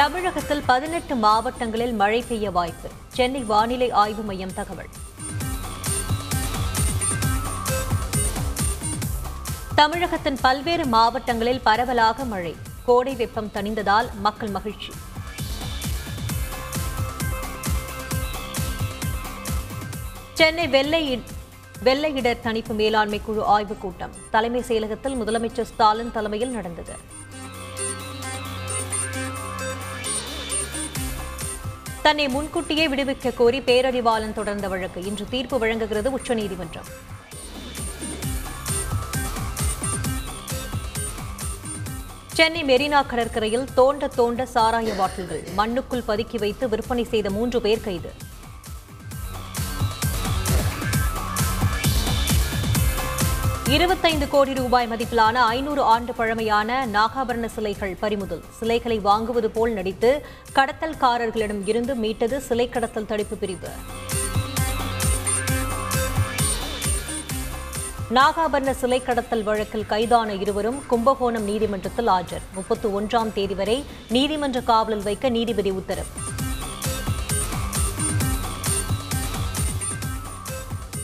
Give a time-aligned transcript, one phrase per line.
[0.00, 2.88] தமிழகத்தில் பதினெட்டு மாவட்டங்களில் மழை பெய்ய வாய்ப்பு.
[3.08, 4.88] சென்னை வானிலை ஆய்வு மையம் தகவல்.
[9.74, 12.56] தமிழகத்தின் பல்வேறு மாவட்டங்களில் பரவலாக மழை.
[12.84, 14.92] கோடை வெப்பம் தணிந்ததால் மக்கள் மகிழ்ச்சி.
[20.34, 21.22] சென்னை வெள்ளை
[21.84, 24.14] வெள்ளையிடர் தணிப்பு மேலாண்மை குழு ஆய்வுக் கூட்டம்.
[24.30, 27.18] தலைமை செயலகத்தில் முதலமைச்சர் ஸ்டாலின் தலைமையில் நடந்தது.
[32.04, 36.88] தன்னை முன்கூட்டியே விடுவிக்க கோரி பேரறிவாளன் தொடர்ந்த வழக்கு இன்று தீர்ப்பு வழங்குகிறது உச்சநீதிமன்றம்.
[42.38, 48.12] சென்னை மெரினா கடற்கரையில் தோண்ட தோண்ட சாராய பாட்டில்கள் மண்ணுக்குள் பதுக்கி வைத்து விற்பனை செய்த மூன்று பேர் கைது.
[53.74, 58.42] இருபத்தைந்து கோடி ரூபாய் மதிப்பிலான ஐநூறு ஆண்டு பழமையான நாகாபரண சிலைகள் பறிமுதல்.
[58.58, 63.68] சிலைகளை வாங்குவது போல் நடித்து கடத்தல்காரர்களிடம் இருந்து மீட்டது சிலை கடத்தல் தடுப்பு பிரிவு.
[68.14, 72.46] நாகாபரண சிலை கடத்தல் வழக்கில் கைதான இருவரும் கும்பகோணம் நீதிமன்றத்தில் ஆஜர்.
[72.54, 76.08] முப்பத்தி ஒன்றாம் தேதி வரை நீதிமன்ற காவலில் வைக்க நீதிபதி உத்தரவு.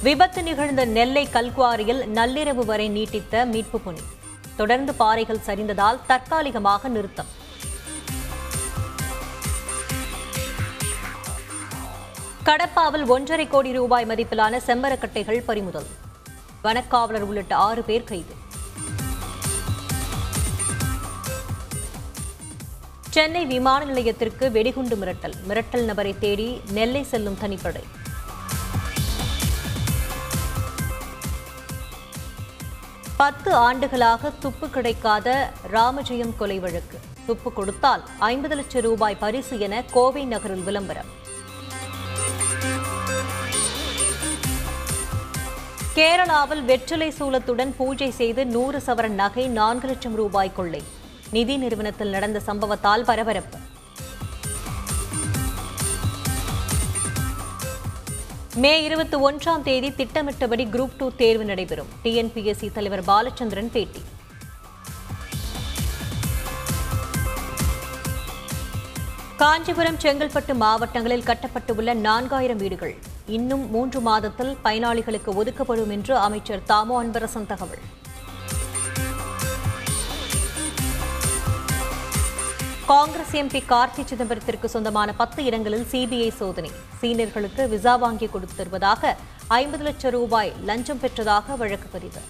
[0.07, 4.03] விபத்து நிகழ்ந்த நெல்லை கல்குவாரியில் நள்ளிரவு வரை நீட்டித்த மீட்பு பணி.
[4.57, 7.31] தொடர்ந்து பாறைகள் சரிந்ததால் தற்காலிகமாக நிறுத்தம்.
[12.49, 15.89] கடப்பாவில் ஒன்றரை கோடி ரூபாய் மதிப்பிலான செம்மரக்கட்டைகள் பறிமுதல்.
[16.65, 18.35] வனக்காவலர் உள்ளிட்ட ஆறு பேர் கைது.
[23.11, 25.39] சென்னை விமான நிலையத்திற்கு வெடிகுண்டு மிரட்டல்.
[25.49, 27.85] மிரட்டல் நபரை தேடி நெல்லை செல்லும் தனிப்படை.
[33.21, 36.99] பத்து ஆண்டுகளாக துப்பு கிடைக்காத ராமஜெயம் கொலை வழக்கு.
[37.27, 41.11] துப்பு கொடுத்தால் ஐம்பது லட்சம் ரூபாய் பரிசு என கோவை நகரில் விளம்பரம்.
[45.95, 50.83] கேரளாவில் வெற்றிலை சூலத்துடன் பூஜை செய்து நூறு சவரன் நகை நான்கு லட்சம் ரூபாய் கொள்ளை.
[51.31, 53.59] நிதி நிறுவனத்தில் நடந்த சம்பவத்தால் பரபரப்பு.
[58.63, 61.89] மே இருபத்தி ஒன்றாம் தேதி திட்டமிட்டபடி குரூப் டூ தேர்வு நடைபெறும்.
[62.05, 64.03] டிஎன்பிஎஸ்சி தலைவர் பாலச்சந்திரன் பேட்டி.
[69.43, 72.95] காஞ்சிபுரம் செங்கல்பட்டு மாவட்டங்களில் கட்டப்பட்டுள்ள நான்காயிரம் வீடுகள்
[73.27, 77.85] இன்னும் மூன்று மாதத்தில் பயனாளிகளுக்கு ஒதுக்கப்படும் என்று அமைச்சர் தாமோ அன்பரசன் தகவல்.
[82.89, 86.71] காங்கிரஸ் எம்பி கார்த்தி சிதம்பரத்திற்கு சொந்தமான பத்து இடங்களில் சிபிஐ சோதனை.
[87.01, 89.17] சீனியர்களுக்கு விசா வாங்கி கொடுத்து தருவதாக
[89.47, 92.21] ஐம்பது லட்சம் ரூபாய் லஞ்சம் பெற்றதாக வழக்கு பதிவு.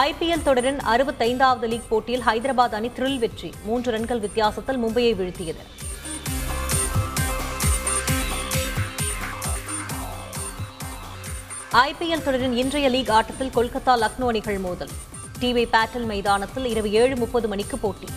[0.00, 3.52] ஐபிஎல் தொடரின் அறுபத்தைந்தாவது லீக் போட்டியில் ஹைதராபாத் அணி த்ரில் வெற்றி.
[3.64, 5.64] மூன்று ரன்கள் வித்தியாசத்தில் மும்பையை வீழ்த்தியது.
[11.86, 14.94] ஐபிஎல் தொடரின் இன்றைய லீக் ஆட்டத்தில் கொல்கத்தா லக்னோ அணிகள் மோதல்.
[15.42, 18.08] டிவை பேட்டல் மைதானத்தில் இரவு ஏழு முப்பது மணிக்கு போட்டி.